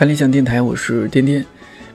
[0.00, 1.44] 看理想电台，我是颠颠。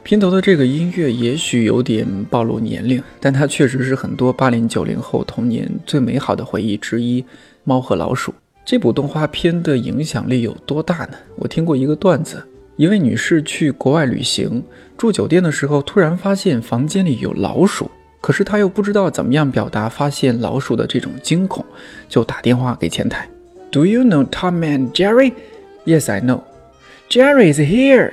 [0.04, 7.20] 片头的这个音乐也许有点暴露年龄，但它确实是很多八零九零后童年最美好的回忆之一。
[7.64, 8.32] 《猫和老鼠》
[8.64, 11.18] 这部动画片的影响力有多大呢？
[11.38, 12.46] 我听过一个段子：
[12.76, 14.64] 一位女士去国外旅行，
[14.96, 17.90] 住酒店的时候突然发现房间里有老鼠，
[18.22, 21.66] 可是她又不知道怎么样表达发现老鼠的这种惊恐，
[22.08, 23.28] 就打电话给前台
[23.72, 25.34] ：“Do you know Tom and Jerry?
[25.88, 26.42] Yes, I know.”
[27.10, 28.12] Jerry's here。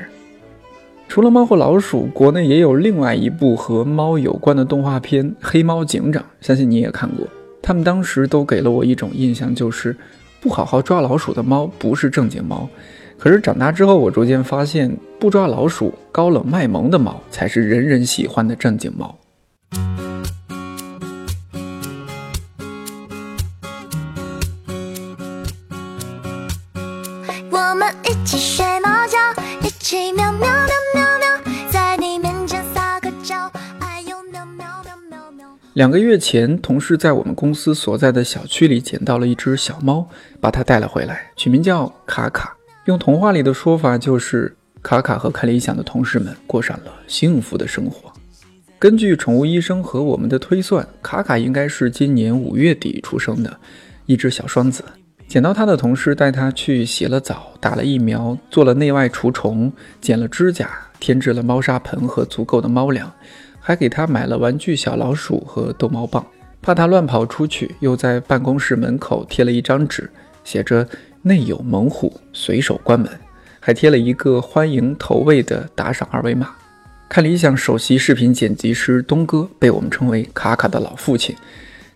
[1.09, 7.27] 除了猫和老鼠，国内也有另外一部和猫有关的动画片《黑猫警长》，相信你也看过。
[7.61, 9.95] 他们当时都给了我一种印象，就是
[10.41, 12.69] 不好好抓老鼠的猫不是正经猫。
[13.19, 19.17] 可是长大之后，我逐渐发现，不抓老鼠、高冷卖萌的猫才是人人喜欢的正经猫。
[35.75, 40.07] 两个月前，同事在我们公司所在的小区里捡到了一只小猫，
[40.39, 42.55] 把它带了回来，取名叫卡卡。
[42.85, 48.13] 用童话里的说法，就是卡卡和看理想的同事们过上了幸福的生活。
[48.79, 53.59] 根据宠物医生和我们的推算，卡卡应该是今年五月底出生的
[54.05, 54.85] 一只小双子。
[55.27, 60.69] 捡到它的同事带它去洗了澡，打了疫苗，做了内外除虫，剪了指甲，
[61.01, 63.11] 添置了猫砂盆和足够的猫粮。
[63.65, 66.27] 还给他买了玩具小老鼠和逗猫棒，
[66.61, 70.11] 怕他乱跑出去，又在办公室门口贴了一张纸，
[70.43, 70.87] 写着
[71.23, 73.09] “内有猛虎，随手关门”，
[73.61, 76.51] 还贴了一个欢迎投喂的打赏二维码。
[77.09, 81.37] 看理想首席视频剪辑师东哥被我们称为卡卡的老父亲。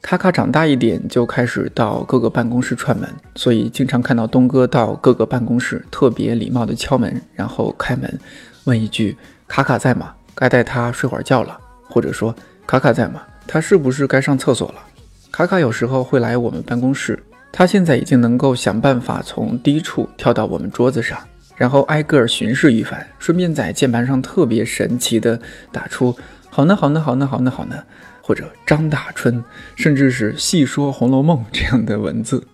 [0.03, 8.21] 卡卡长大一点就开始到各个办公室串门，所以经常看到东哥到各个办公室特别礼貌地敲门，然后开门，
[8.65, 9.17] 问一句
[9.49, 12.33] ：“卡卡在吗？”该带他睡会儿觉了，或者说
[12.67, 13.23] 卡卡在吗？
[13.49, 14.75] 他是不是该上厕所了？
[15.33, 17.19] 卡卡有时候会来我们办公室，
[17.51, 21.19] 他现在已经能够想办法从低处跳到我们桌子上，
[21.57, 25.41] 然后挨个巡视一番，顺便在键盘上特别神奇的
[25.73, 26.15] 打出
[26.51, 27.83] “好呢，好呢，好呢，好呢，好呢”
[28.21, 29.43] 或者“张大春”，
[29.75, 32.47] 甚至是细说《红楼梦》这样的文字。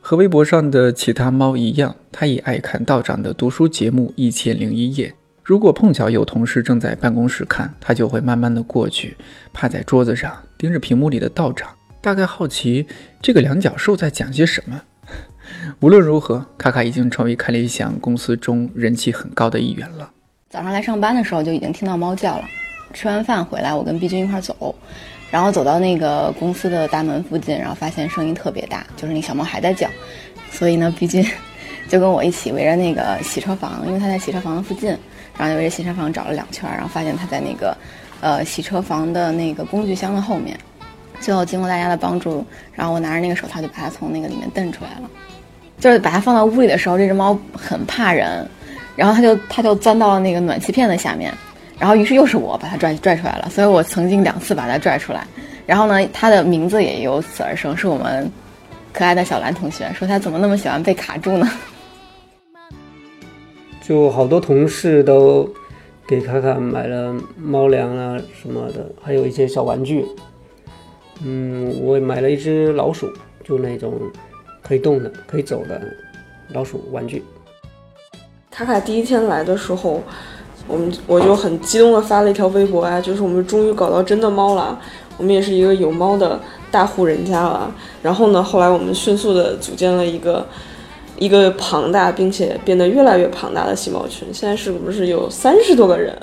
[0.00, 5.08] 和微博上的其他猫一样，他也爱看道长的读书节目《一千零一夜》。
[5.48, 9.16] 如果碰巧有同事正在办公室看，他就会慢慢的过去，
[9.50, 11.70] 趴在桌子上盯着屏幕里的道长，
[12.02, 12.86] 大概好奇
[13.22, 14.78] 这个两脚兽在讲些什么。
[15.80, 20.10] 无论如何，卡卡已经成为看理想公司中人气很高的一员了。
[20.50, 22.44] 早上来上班的时候就已经听到猫叫了，
[22.92, 24.74] 吃完饭回来，我跟毕军一块走，
[25.30, 29.88] 然后走到那个公司的大门附近，然后发现声音特别大，就是那小猫还在叫，
[30.50, 31.24] 所以呢，毕军
[31.88, 34.94] 就跟我一起围着那个洗车房，因为他在洗车房的附近。
[35.38, 37.74] 然后就围着洗车房找了两圈，然后发现它在那个，
[38.20, 40.58] 呃，洗车房的那个工具箱的后面。
[41.20, 45.08] 最后经过大家的帮助，然后我拿着那个手套就把它从那个里面蹬出来了。
[45.80, 48.44] 就是把它放到屋里的时候，这只猫很怕人，
[48.96, 51.32] 然后它就它就钻到了那个暖气片的下面，
[51.78, 53.48] 然后于是又是我把它拽拽出来了。
[53.48, 55.24] 所以我曾经两次把它拽出来。
[55.66, 58.28] 然后呢，它的名字也由此而生，是我们
[58.92, 61.48] 可爱的小兰同学说它怎么那么喜欢被卡住呢？
[63.88, 65.48] 就好多同事都
[66.06, 70.04] 给卡卡买了猫粮啊什么的，还有一些小玩具。
[71.24, 73.08] 嗯，我买了一只老鼠，
[73.42, 73.94] 就那种
[74.60, 75.80] 可以动的、可以走的
[76.52, 77.24] 老鼠玩具。
[78.50, 80.02] 卡卡第一天来的时候，
[80.66, 84.78] 我们我就很激动的发了一条微博啊，就是我们终于搞到真的猫了，
[85.16, 86.38] 我们也是一个有猫的
[86.70, 87.74] 大户人家了。
[88.02, 90.46] 然后呢，后来我们迅速的组建了一个。
[91.20, 96.16] 一个庞大并且变得越来越庞大的细胞群，现在是不是有三十多个人？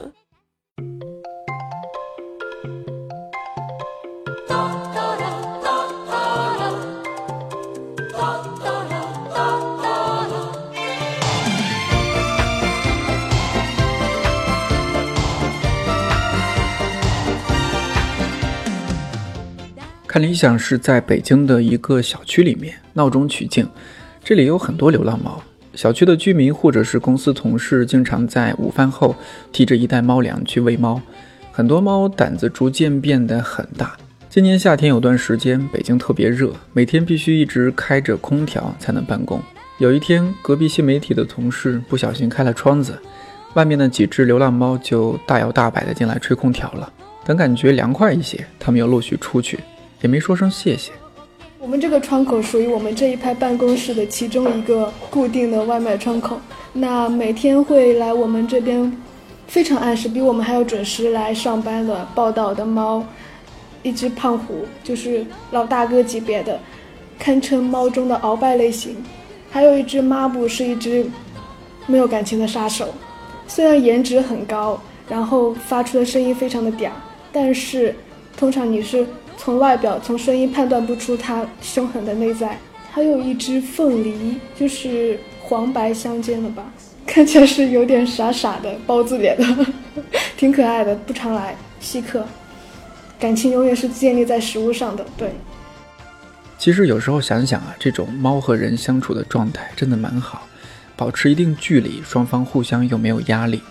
[20.08, 23.68] 看理想是在北京的一个小区里面闹中取静。
[24.26, 25.40] 这里有很多流浪猫，
[25.76, 29.16] 小区的居民或者是公司同事经常在午饭后
[29.52, 31.00] 提着一袋猫粮去喂猫。
[31.52, 33.96] 很多猫胆子逐渐变得很大。
[34.28, 39.40] 今年夏天有段时间北京特别热，每天必须一直开着空调才能办公。
[39.78, 43.00] 有一天，隔壁新媒体的同事不小心开了窗子，
[43.54, 46.92] 外面的几只流浪猫就大摇大摆地进来吹空调了。
[47.24, 49.60] 等感觉凉快一些，它们又陆续出去，
[50.02, 50.92] 也没说声谢谢。
[51.66, 56.40] 我们这个窗口属于我们这一排办公室的其中一个固定的外卖窗口。
[56.72, 58.96] 那每天会来我们这边
[59.48, 63.04] 非常按时，比我们还要准时来上班的报道的猫，
[63.82, 66.60] 一只胖虎，就是老大哥级别的，
[67.18, 68.96] 堪称猫中的鳌拜类型。
[69.50, 71.04] 还有一只抹布，是一只
[71.88, 72.90] 没有感情的杀手。
[73.48, 74.80] 虽然颜值很高，
[75.10, 76.92] 然后发出的声音非常的嗲，
[77.32, 77.96] 但是
[78.38, 82.58] 通常你是从外表、从声音判断不出它凶狠的内在。
[82.92, 86.64] 还有一只凤梨，就是黄白相间的吧，
[87.06, 89.66] 看起来是有点傻傻的包子脸的，
[90.38, 92.26] 挺可爱的，不常来稀客。
[93.20, 95.30] 感情永远是建立在食物上的，对。
[96.58, 100.48] 其实有时候想想啊，这种猫和人相处的状态真的蛮好。
[100.96, 103.62] 保持一定距离，双方互相又没有压力，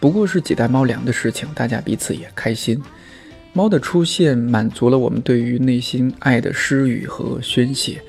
[0.00, 2.82] 不过是几袋猫粮的事情，大家彼此也开心。
[3.56, 8.02] 猫的出现满足了我们对于内心爱的施予和宣泄，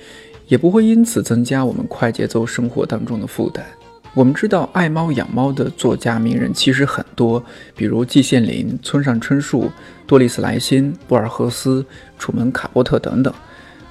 [0.50, 3.66] 也不会因此增加我们快节奏生活当中的负担。
[4.14, 7.42] 我们知道爱猫养猫的作家名人其实很多，
[7.78, 9.72] 比如季羡林、村上春树、
[10.06, 11.86] 多丽丝莱辛、博尔赫斯、
[12.20, 13.34] 楚门卡波特等等。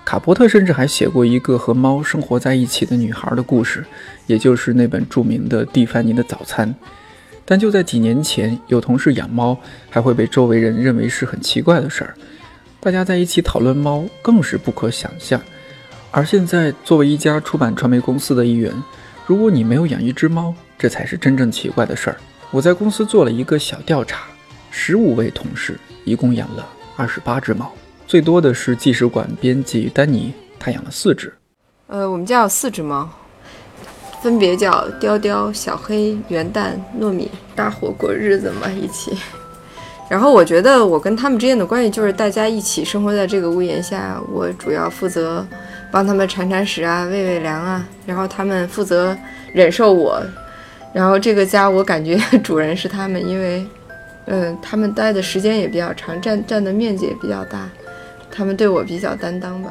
[0.05, 3.82] 卡波特甚至还写过一个和猫生活在一起的女孩的故事，
[4.26, 6.69] 也就是那本著名的《蒂凡尼的早餐》。
[7.46, 9.56] 但就在几年前，有同事养猫
[9.88, 12.14] 还会被周围人认为是很奇怪的事儿，
[12.81, 15.40] 大家在一起讨论猫更是不可想象。
[16.10, 18.72] 而现在，作为一家出版传媒公司的一员，
[19.26, 22.16] 如果你没有养一只猫，这才是真正奇怪的事儿。
[22.50, 24.25] 我在公司做了一个小调查，
[24.70, 26.66] 十五位同事一共养了
[26.96, 27.72] 二十八只猫。
[28.06, 31.32] 最多的是纪实馆编辑丹尼，他养了四只。
[31.88, 33.08] 呃，我们家有四只猫，
[34.23, 36.71] 分别叫雕雕、小黑、元旦、
[37.01, 39.17] 糯米，大伙过日子嘛，一起。
[40.09, 45.45] 然后我觉得我跟他们之间的关系就是大家一起生活在这个屋檐下，我主要负责
[45.91, 49.17] 帮他们铲铲屎啊、喂喂粮啊，然后他们负责
[49.53, 50.23] 忍受我。
[50.93, 53.67] 然后这个家我感觉主人是他们，因为，
[54.27, 57.69] 嗯，他们待的时间也比较长，占占的面积也比较大。
[58.31, 59.71] 他们对我比较担当吧。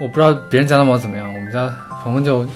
[0.00, 1.68] 我不知道别人家的猫怎么样，我们家
[2.02, 2.46] 鹏鹏就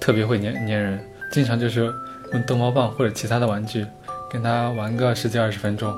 [0.00, 0.98] 特别会粘粘人，
[1.30, 1.92] 经常就是
[2.32, 3.86] 用逗猫棒或者其他的玩具
[4.30, 5.94] 跟他玩个十几二十分钟，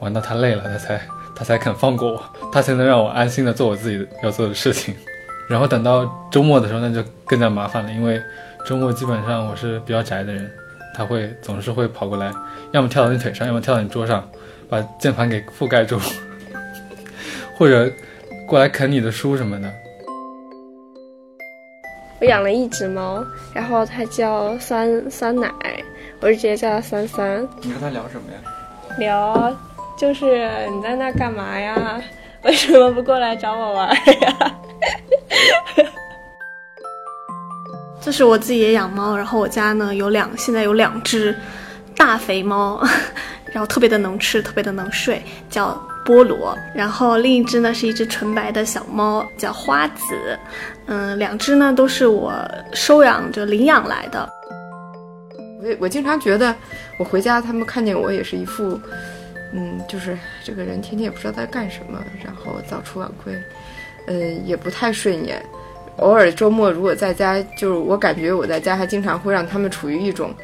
[0.00, 1.00] 玩到他累了，他才
[1.36, 4.94] 他才肯放过我，他才能让我安心的做我自己要做的事情。
[5.46, 8.18] 然后等到周末的时候，那就更加麻烦了，因为
[8.64, 10.50] 周末基本上我是比较宅的人，
[10.94, 12.32] 他会总是会跑过来，
[12.72, 14.26] 要么跳到你腿上，要么跳到你桌上，
[14.70, 16.00] 把键盘给覆盖住。
[17.58, 17.92] 或者
[18.46, 19.70] 过来啃你的书什么的。
[22.22, 25.50] 我养了一只猫，然后它叫酸酸奶，
[26.20, 27.44] 我就直接叫它酸酸。
[27.62, 28.38] 你和它聊什么呀？
[28.96, 29.52] 聊，
[29.98, 32.00] 就是你在那干嘛呀？
[32.44, 33.88] 为什么不过来找我玩
[34.20, 34.56] 呀？
[38.00, 41.36] 这是我自己也养猫，然后我家呢有两，现在有两只
[41.96, 42.80] 大肥猫，
[43.52, 45.20] 然后特别的能吃，特别的能睡，
[45.50, 45.76] 叫。
[46.04, 50.38] 菠萝，然后另一只呢是一只纯白的小猫，叫花子。
[50.86, 52.32] 嗯，两只呢都是我
[52.72, 54.28] 收养就领养来的。
[55.62, 56.54] 我我经常觉得，
[56.98, 58.80] 我回家他们看见我也是一副，
[59.52, 63.32] 嗯，就是这个人天天也不知道在干什么，然后早出晚归，
[64.06, 65.40] 嗯，也不太顺眼。
[65.98, 70.34] 偶尔周末如果在家，就是我感觉我在家还经常会让他们处于一种，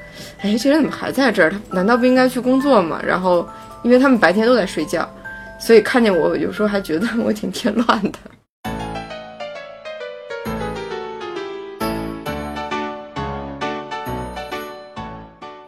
[0.41, 1.51] 哎，这人怎么还在这儿？
[1.51, 3.01] 他难道不应该去工作吗？
[3.05, 3.49] 然后，
[3.83, 5.09] 因为他们白天都在睡觉。
[5.59, 8.19] 所以看见我，有时候还觉得我挺添乱的。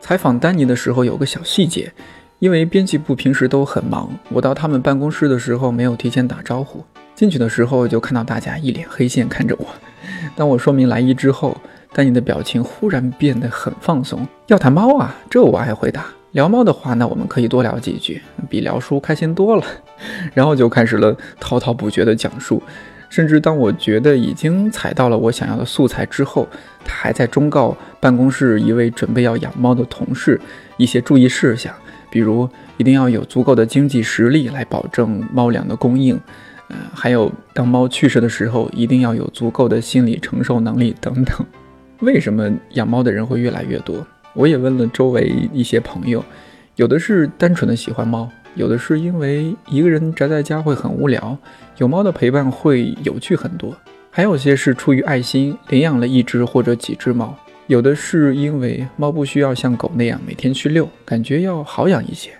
[0.01, 1.93] 采访丹尼的时候有个小细节，
[2.39, 9.67] 因为编辑部平时都很忙，我到他们办公室的时候没有提前打招呼，进去的时候就看到大家一脸黑线看着我。
[10.35, 11.57] 当我说明来意之后，
[11.93, 14.27] 丹尼的表情忽然变得很放松。
[14.47, 16.07] 要谈猫啊，这我爱回答。
[16.33, 19.65] 聊猫的话，那我们可以多聊几句，比聊书开心多了。
[20.33, 22.63] 然后就开始了滔滔不绝的讲述，
[23.09, 26.47] 甚至当我觉得已经采到了我想要的素材之后，
[26.85, 30.41] 他还在忠告办公室一位准备要养猫的同事
[30.77, 31.75] 一些注意事项，
[32.11, 36.19] 比如一定要有足够的经济实力来保证猫粮的供应，
[36.69, 41.37] 呃，还有当猫去世的时候，一定要有足够的心理承受能力等等。
[41.99, 44.07] 为什么养猫的人会越来越多？
[44.35, 46.25] 我也问了周围一些朋友，
[46.77, 51.37] 有的是单纯的喜欢猫，有的是因为一个人宅在家会很无聊，
[51.79, 53.75] 有猫的陪伴会有趣很多，
[54.11, 62.31] 还有些是出于爱心领养了一只或者几只猫，有的是因为猫不需要像狗那样每天去遛，感觉要好养一些。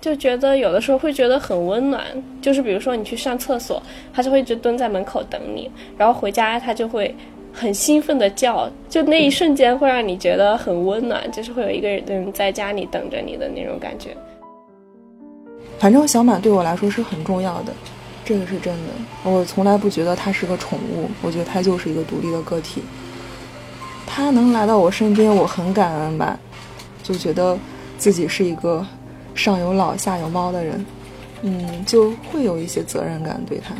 [0.00, 2.04] 就觉得有的时候会觉得很温暖，
[2.40, 7.12] 就是比如说你去上厕所，它就会一直蹲在门口等你，然后回家它就会
[7.56, 14.14] 很兴奋的叫，就那一瞬间会让你觉得很温暖，就是会有一个人在家里等着你的那种感觉。
[15.78, 17.72] 反正小满对我来说是很重要的，
[18.24, 18.90] 这个是真的。
[19.24, 22.82] 我从来不觉得它是个宠物，我觉得它就是一个独立的个体。
[24.06, 26.38] 它能来到我身边，我很感恩吧，
[27.02, 27.58] 就觉得
[27.96, 28.86] 自己是一个。
[29.34, 30.86] 上有老下有猫的人，
[31.42, 33.74] 嗯，就会有一些责任感对它。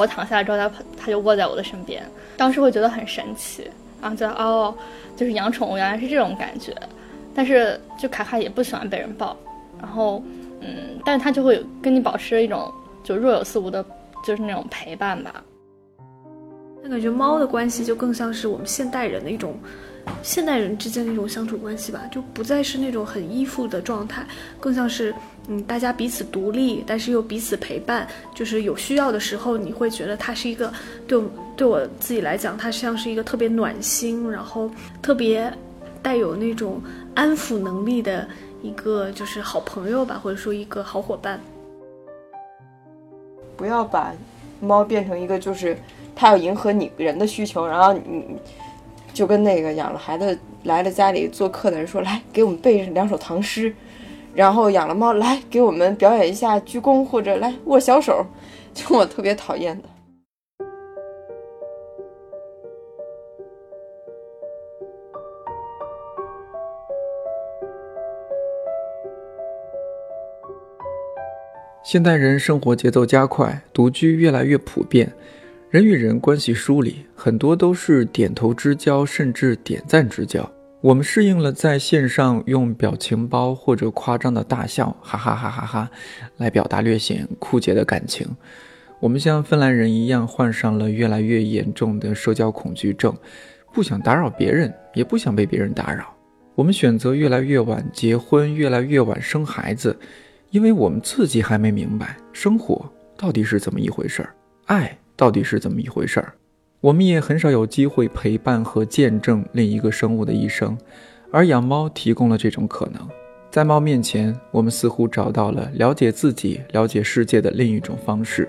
[0.00, 2.02] 我躺下来之后，它它就卧在我的身边，
[2.34, 4.74] 当时会觉得很神奇，然后觉得哦，
[5.14, 6.74] 就是养宠物原来是这种感觉。
[7.34, 9.36] 但是就卡卡也不喜欢被人抱，
[9.78, 10.22] 然后
[10.60, 12.72] 嗯，但是它就会跟你保持着一种
[13.04, 13.84] 就若有似无的，
[14.26, 15.44] 就是那种陪伴吧。
[16.82, 19.54] 那感觉猫的关系就更像是我们现代人的一种。
[20.22, 24.26] 现代人之间的一种相处关系吧，就不再是那种很依附的状态，
[24.58, 25.14] 更像是，
[25.48, 28.06] 嗯，大家彼此独立，但是又彼此陪伴。
[28.34, 30.72] 就是有需要的时候，你会觉得它是一个，
[31.06, 35.52] 对我对我自己来讲，它像是一个特别暖心，然后特别
[36.02, 36.82] 带有那种
[37.14, 38.28] 安抚能力的
[38.62, 41.40] 一个，就是好朋友吧，或者说一个好伙伴。
[43.56, 44.12] 不要把
[44.60, 45.76] 猫变成一个，就是
[46.14, 48.36] 它要迎合你人的需求，然后你。
[49.12, 53.74] 就跟那个养了孩子来了家里做客的人说：“来给我们背两首唐诗。”
[54.32, 58.24] 然后养了猫来给我们表演一下鞠躬或者来握小手，
[58.72, 59.88] 就我特别讨厌的。
[71.82, 75.12] 现代人生活节奏加快，独居越来越普遍。
[75.70, 80.50] 人与人关系梳理，很多都是点头之交，甚至点赞之交。
[80.80, 85.90] 我们适应了在线上用表情包或者夸张的大笑，哈哈哈哈哈，
[86.38, 88.26] 来表达略显枯竭的感情。
[88.98, 93.16] 我们像芬兰人一样，患上了越来越严重的社交恐惧症，
[93.72, 96.12] 不想打扰别人，也不想被别人打扰。
[96.56, 99.96] 我们选择越来越晚结婚，越来越晚生孩子，
[100.50, 102.84] 因为我们自己还没明白生活
[103.16, 104.34] 到底是怎么一回事儿，
[104.66, 104.98] 爱。
[105.20, 106.32] 到底是怎么一回事儿？
[106.80, 110.78] 我们也很少有机会陪伴和见证另一个生物的一生，
[111.30, 113.06] 而养猫提供了这种可能。
[113.50, 118.48] 在猫面前，我们似乎找到了了解自己、了解世界的另一种方式。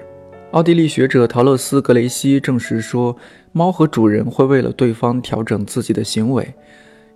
[0.52, 3.18] 奥地利学者陶乐斯·格雷西证实说，
[3.52, 6.54] 猫和主人会为了对方调整自己的行为。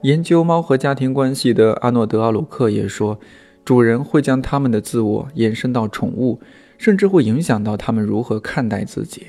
[0.01, 3.17] 研究猫和家庭关系的阿诺德·奥鲁克也说，
[3.63, 6.41] 主人会将他们的自我延伸到宠物，
[6.77, 9.27] 甚至会影响到他们如何看待自己。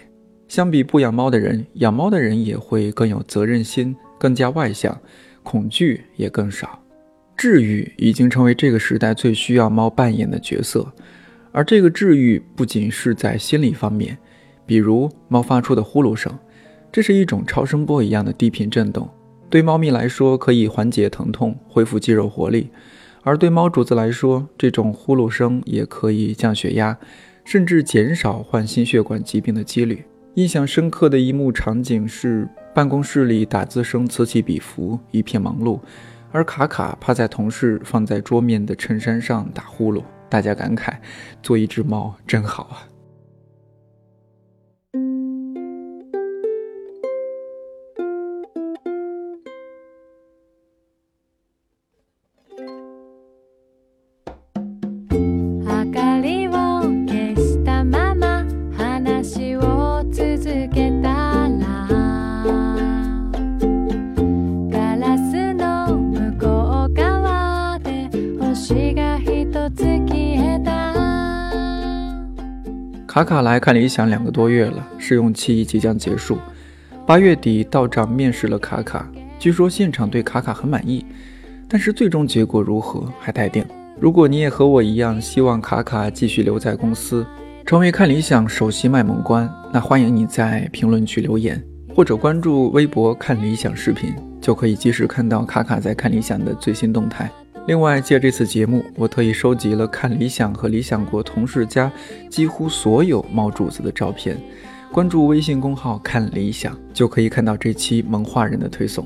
[0.49, 4.99] 相比不养猫的人，养猫的人也会更有责任心，更加外向，
[5.43, 6.81] 恐惧也更少。
[7.37, 10.91] 治愈已经成为这个时代最需要猫扮演的角色，
[11.53, 14.17] 而这个治愈不仅是在心理方面，
[14.65, 16.33] 比如猫发出的呼噜声，
[16.91, 19.07] 这是一种超声波一样的低频震动，
[19.50, 22.71] 对猫咪来说可以缓解疼痛，恢复肌肉活力；
[23.23, 26.97] 而对猫主子来说，这种呼噜声也可以降血压，
[27.45, 30.05] 甚至减少患心血管疾病的几率。
[30.37, 35.81] 印象深刻的一幕场景是办公室里打字声此起彼伏，一片忙碌，
[36.31, 40.93] 而卡卡趴在同事放在桌面的衬衫上打呼噜，大家感慨：
[41.43, 42.96] 做一只猫真好啊。
[73.17, 76.37] 卡卡来看理想两个多月了，试用期即将结束。
[77.07, 81.03] 八月底，道长面试了卡卡，据说现场对卡卡很满意，
[81.67, 83.65] 但是最终结果如何还待定。
[83.99, 87.27] 如果你也和我一样希望卡卡继续留在公司，
[87.65, 91.59] 成为看理想首席卖萌官，那欢迎你在评论区留言，
[91.95, 97.33] 或者关注微博看理想视频，就可以及时看到卡卡在看理想的最新动态。
[97.67, 101.91] 另外，借这次节目，我特意收集了看理想和理想国同事家
[102.31, 104.39] 几乎所有猫主子的照片。
[104.93, 109.05] 关注微信公号“看理想”，就可以看到这期萌化人的推送。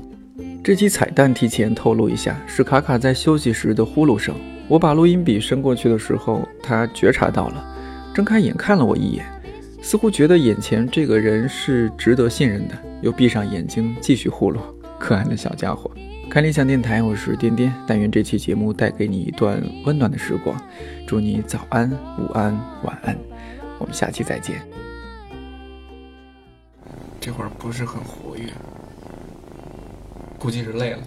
[0.63, 4.35] 这期彩蛋提前透露一下，是卡卡在休息时的呼噜声。
[4.67, 7.65] 我把录音笔伸过去的时候，他觉察到了，
[8.13, 9.25] 睁开眼看了我一眼，
[9.81, 14.59] 似乎觉得眼前这个人是值得信任的，又闭上眼睛继续呼噜。
[14.99, 15.89] 可爱的小家伙。
[16.31, 20.57] 看理想电台，我是颠颠，但愿这期节目带给你一段温暖的时光。
[21.05, 23.17] 祝你早安、午安、晚安，
[23.77, 24.61] 我们下期再见。
[27.19, 28.49] 这会儿不是很活跃，
[30.39, 30.99] 估计是累了。